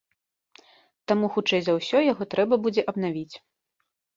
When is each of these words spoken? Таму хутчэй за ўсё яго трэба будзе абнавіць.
Таму 1.11 1.29
хутчэй 1.35 1.61
за 1.65 1.75
ўсё 1.77 1.97
яго 2.11 2.23
трэба 2.35 2.61
будзе 2.67 2.81
абнавіць. 2.93 3.35